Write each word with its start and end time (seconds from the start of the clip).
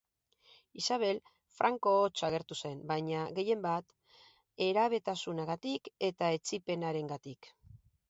Ixabel 0.79 1.19
franko 1.57 1.93
hotz 2.05 2.23
agertu 2.29 2.57
zen, 2.63 2.81
baina 2.93 3.27
gehien 3.41 3.63
bat 3.69 3.95
herabetasunarengatik 4.69 5.95
eta 6.13 6.35
etsipenarengatik. 6.41 7.57